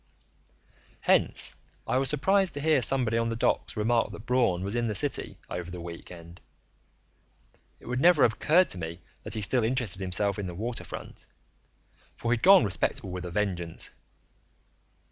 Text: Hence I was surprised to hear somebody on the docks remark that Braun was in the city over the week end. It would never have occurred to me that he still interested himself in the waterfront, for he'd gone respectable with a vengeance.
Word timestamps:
Hence 1.01 1.53
I 1.85 1.97
was 1.99 2.09
surprised 2.09 2.55
to 2.55 2.59
hear 2.59 2.81
somebody 2.81 3.19
on 3.19 3.29
the 3.29 3.35
docks 3.35 3.77
remark 3.77 4.11
that 4.13 4.25
Braun 4.25 4.63
was 4.63 4.75
in 4.75 4.87
the 4.87 4.95
city 4.95 5.37
over 5.47 5.69
the 5.69 5.79
week 5.79 6.09
end. 6.09 6.41
It 7.79 7.85
would 7.85 8.01
never 8.01 8.23
have 8.23 8.33
occurred 8.33 8.69
to 8.69 8.79
me 8.79 9.01
that 9.21 9.35
he 9.35 9.41
still 9.41 9.63
interested 9.63 10.01
himself 10.01 10.39
in 10.39 10.47
the 10.47 10.55
waterfront, 10.55 11.27
for 12.15 12.31
he'd 12.31 12.41
gone 12.41 12.65
respectable 12.65 13.11
with 13.11 13.25
a 13.25 13.31
vengeance. 13.31 13.91